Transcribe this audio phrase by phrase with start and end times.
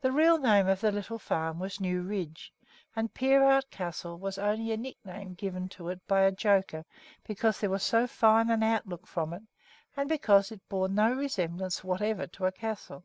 [0.00, 2.54] The real name of the little farm was New Ridge,
[2.96, 6.86] and "Peerout Castle" was only a nickname given to it by a joker
[7.26, 9.42] because there was so fine an outlook from it
[9.94, 13.04] and because it bore no resemblance whatever to a castle.